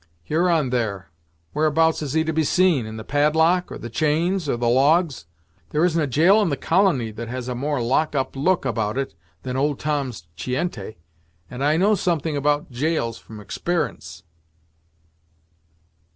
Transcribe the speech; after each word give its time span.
'Huron, 0.23 0.71
there!' 0.71 1.11
Whereabouts 1.53 2.01
is 2.01 2.13
he 2.13 2.23
to 2.23 2.33
be 2.33 2.43
seen 2.43 2.87
in 2.87 2.97
the 2.97 3.03
padlock, 3.03 3.71
or 3.71 3.77
the 3.77 3.87
chains, 3.87 4.49
or 4.49 4.57
the 4.57 4.67
logs. 4.67 5.27
There 5.69 5.85
isn't 5.85 6.01
a 6.01 6.07
gaol 6.07 6.41
in 6.41 6.49
the 6.49 6.57
colony 6.57 7.11
that 7.11 7.27
has 7.27 7.47
a 7.47 7.53
more 7.53 7.79
lock 7.83 8.15
up 8.15 8.35
look 8.35 8.65
about 8.65 8.97
it, 8.97 9.13
than 9.43 9.55
old 9.55 9.77
Tom's 9.77 10.23
chiente, 10.35 10.95
and 11.51 11.63
I 11.63 11.77
know 11.77 11.93
something 11.93 12.35
about 12.35 12.71
gaols 12.71 13.19
from 13.19 13.39
exper'ence." 13.39 14.23